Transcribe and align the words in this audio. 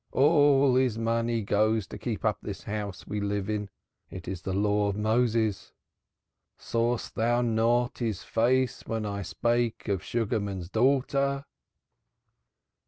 All 0.13 0.73
his 0.73 0.97
money 0.97 1.43
goes 1.43 1.85
to 1.85 1.97
keep 1.99 2.25
up 2.25 2.39
this 2.41 2.63
house 2.63 3.05
we 3.05 3.21
live 3.21 3.51
in. 3.51 3.69
It 4.09 4.27
is 4.27 4.41
the 4.41 4.51
law 4.51 4.87
of 4.87 4.95
Moses. 4.97 5.73
Sawest 6.57 7.13
thou 7.13 7.43
not 7.43 7.99
his 7.99 8.23
face 8.23 8.83
when 8.87 9.05
I 9.05 9.21
spake 9.21 9.87
of 9.87 10.03
Sugarman's 10.03 10.69
daughter?" 10.71 11.45